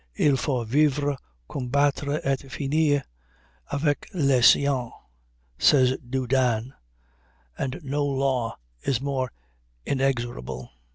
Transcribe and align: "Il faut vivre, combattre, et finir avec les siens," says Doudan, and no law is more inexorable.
"Il 0.15 0.35
faut 0.35 0.67
vivre, 0.67 1.15
combattre, 1.47 2.19
et 2.25 2.49
finir 2.51 3.03
avec 3.67 4.07
les 4.15 4.41
siens," 4.43 4.89
says 5.59 5.95
Doudan, 6.01 6.73
and 7.55 7.79
no 7.83 8.03
law 8.03 8.57
is 8.81 8.99
more 8.99 9.31
inexorable. 9.85 10.71